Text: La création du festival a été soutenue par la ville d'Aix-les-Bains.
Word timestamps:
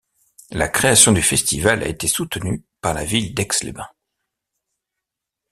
La 0.49 0.67
création 0.67 1.11
du 1.11 1.21
festival 1.21 1.83
a 1.83 1.87
été 1.87 2.07
soutenue 2.07 2.63
par 2.81 2.95
la 2.95 3.05
ville 3.05 3.35
d'Aix-les-Bains. 3.35 3.91